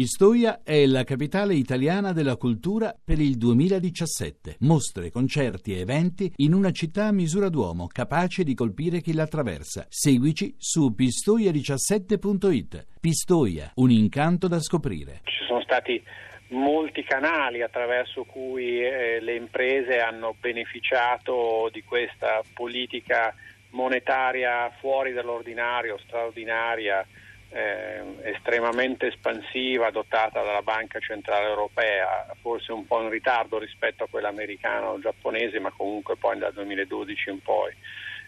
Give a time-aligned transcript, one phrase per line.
[0.00, 4.56] Pistoia è la capitale italiana della cultura per il 2017.
[4.60, 9.24] Mostre, concerti e eventi in una città a misura d'uomo, capace di colpire chi la
[9.24, 9.84] attraversa.
[9.90, 12.86] Seguici su pistoia17.it.
[12.98, 15.20] Pistoia, un incanto da scoprire.
[15.24, 16.02] Ci sono stati
[16.48, 23.34] molti canali attraverso cui eh, le imprese hanno beneficiato di questa politica
[23.72, 27.06] monetaria fuori dall'ordinario, straordinaria
[27.50, 34.08] eh, estremamente espansiva adottata dalla Banca Centrale Europea, forse un po' in ritardo rispetto a
[34.08, 37.74] quella americana o giapponese, ma comunque poi dal 2012 in poi.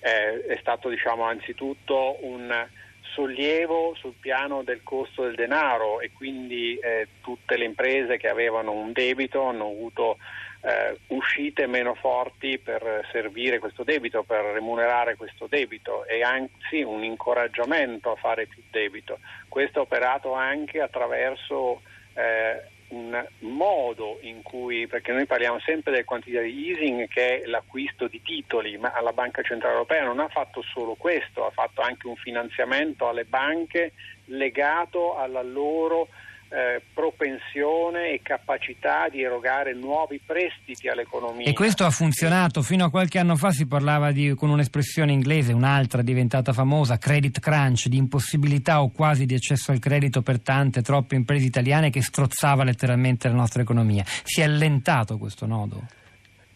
[0.00, 2.66] Eh, è stato diciamo anzitutto un
[3.12, 8.72] sollievo sul piano del costo del denaro e quindi eh, tutte le imprese che avevano
[8.72, 10.18] un debito hanno avuto
[10.62, 17.04] eh, uscite meno forti per servire questo debito, per remunerare questo debito e anzi un
[17.04, 19.18] incoraggiamento a fare più debito.
[19.48, 21.82] Questo operato anche attraverso
[22.14, 28.06] eh, un modo in cui, perché noi parliamo sempre del quantitative easing che è l'acquisto
[28.06, 32.06] di titoli, ma la Banca Centrale Europea non ha fatto solo questo, ha fatto anche
[32.06, 33.92] un finanziamento alle banche
[34.26, 36.08] legato alla loro
[36.50, 41.46] eh, propensione e capacità di erogare nuovi prestiti all'economia.
[41.46, 42.62] E questo ha funzionato.
[42.62, 47.38] Fino a qualche anno fa si parlava di, con un'espressione inglese, un'altra diventata famosa, credit
[47.40, 52.02] crunch, di impossibilità o quasi di accesso al credito per tante, troppe imprese italiane che
[52.02, 54.04] strozzava letteralmente la nostra economia.
[54.06, 55.86] Si è allentato questo nodo?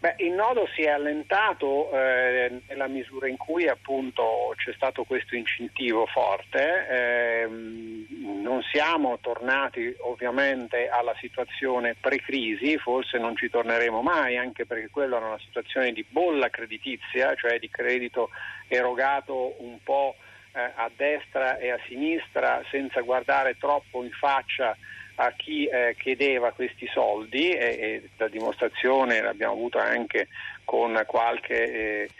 [0.00, 5.34] Beh, il nodo si è allentato eh, nella misura in cui appunto c'è stato questo
[5.34, 6.86] incentivo forte.
[6.88, 14.88] Eh, non siamo tornati ovviamente alla situazione pre-crisi, forse non ci torneremo mai, anche perché
[14.88, 18.30] quella era una situazione di bolla creditizia, cioè di credito
[18.68, 20.14] erogato un po'
[20.58, 24.76] eh, a destra e a sinistra senza guardare troppo in faccia
[25.20, 30.28] a chi eh, chiedeva questi soldi e, e, la dimostrazione l'abbiamo avuta anche
[30.64, 32.10] con qualche eh,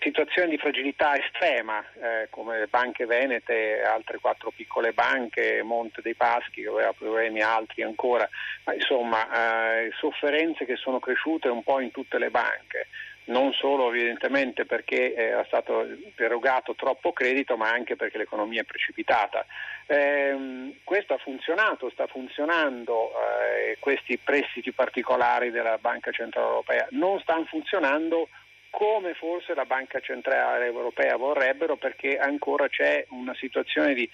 [0.00, 6.14] situazione di fragilità estrema eh, come le banche venete, altre quattro piccole banche, Monte dei
[6.14, 8.28] Paschi che aveva problemi altri ancora,
[8.64, 12.86] ma insomma eh, sofferenze che sono cresciute un po' in tutte le banche
[13.28, 18.64] non solo evidentemente perché eh, era stato erogato troppo credito, ma anche perché l'economia è
[18.64, 19.46] precipitata.
[19.86, 27.18] Eh, questo ha funzionato, sta funzionando, eh, questi prestiti particolari della Banca Centrale Europea non
[27.20, 28.28] stanno funzionando
[28.70, 34.08] come forse la Banca Centrale Europea vorrebbero perché ancora c'è una situazione di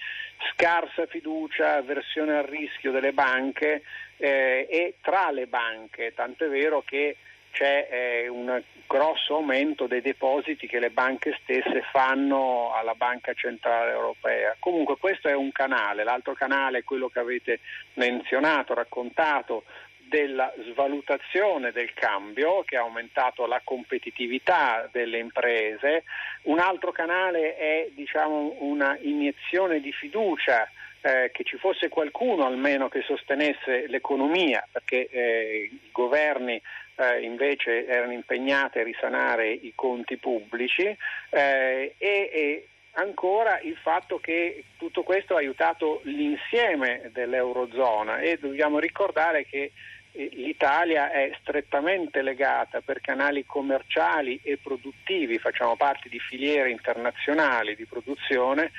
[0.53, 3.83] scarsa fiducia, avversione al rischio delle banche
[4.17, 7.17] eh, e tra le banche, tanto è vero che
[7.55, 13.91] c'è eh, un grosso aumento dei depositi che le banche stesse fanno alla Banca Centrale
[13.91, 14.57] Europea.
[14.59, 17.59] Comunque questo è un canale, l'altro canale è quello che avete
[17.93, 19.63] menzionato, raccontato
[19.97, 26.03] della svalutazione del cambio che ha aumentato la competitività delle imprese,
[26.43, 30.69] un altro canale è diciamo, una iniezione di fiducia
[31.01, 36.61] eh, che ci fosse qualcuno almeno che sostenesse l'economia, perché eh, i governi
[36.95, 40.97] eh, invece erano impegnati a risanare i conti pubblici eh,
[41.29, 49.45] e, e ancora il fatto che tutto questo ha aiutato l'insieme dell'Eurozona e dobbiamo ricordare
[49.45, 49.71] che
[50.11, 57.75] eh, l'Italia è strettamente legata per canali commerciali e produttivi, facciamo parte di filiere internazionali
[57.75, 58.71] di produzione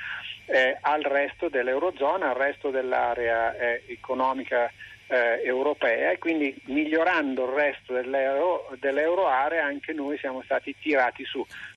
[0.45, 4.71] eh, al resto dell'Eurozona, al resto dell'area eh, economica
[5.07, 11.45] eh, europea e quindi migliorando il resto dell'euro, dell'euroarea anche noi siamo stati tirati su.